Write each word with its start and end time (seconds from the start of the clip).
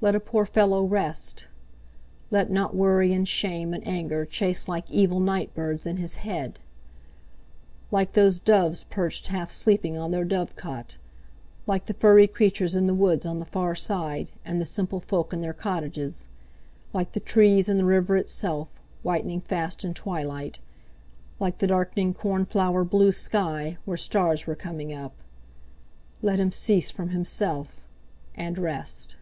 Let 0.00 0.14
a 0.14 0.20
poor 0.20 0.44
fellow 0.44 0.84
rest! 0.84 1.48
Let 2.30 2.50
not 2.50 2.76
worry 2.76 3.14
and 3.14 3.26
shame 3.26 3.72
and 3.72 3.88
anger 3.88 4.26
chase 4.26 4.68
like 4.68 4.90
evil 4.90 5.18
night 5.18 5.54
birds 5.54 5.86
in 5.86 5.96
his 5.96 6.16
head! 6.16 6.58
Like 7.90 8.12
those 8.12 8.38
doves 8.38 8.84
perched 8.90 9.28
half 9.28 9.50
sleeping 9.50 9.96
on 9.96 10.10
their 10.10 10.26
dovecot, 10.26 10.98
like 11.66 11.86
the 11.86 11.94
furry 11.94 12.26
creatures 12.26 12.74
in 12.74 12.86
the 12.86 12.92
woods 12.92 13.24
on 13.24 13.38
the 13.38 13.46
far 13.46 13.74
side, 13.74 14.30
and 14.44 14.60
the 14.60 14.66
simple 14.66 15.00
folk 15.00 15.32
in 15.32 15.40
their 15.40 15.54
cottages, 15.54 16.28
like 16.92 17.12
the 17.12 17.18
trees 17.20 17.66
and 17.66 17.80
the 17.80 17.86
river 17.86 18.18
itself, 18.18 18.82
whitening 19.02 19.40
fast 19.40 19.86
in 19.86 19.94
twilight, 19.94 20.58
like 21.40 21.60
the 21.60 21.66
darkening 21.66 22.12
cornflower 22.12 22.84
blue 22.84 23.10
sky 23.10 23.78
where 23.86 23.96
stars 23.96 24.46
were 24.46 24.54
coming 24.54 24.92
up—let 24.92 26.38
him 26.38 26.52
cease 26.52 26.90
from 26.90 27.08
himself, 27.08 27.80
and 28.34 28.58
rest! 28.58 29.16